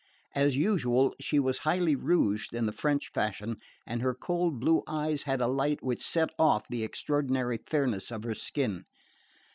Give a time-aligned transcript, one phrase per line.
[0.33, 5.21] As usual, she was highly rouged in the French fashion, and her cold blue eyes
[5.29, 8.85] had a light which set off the extraordinary fairness of her skin.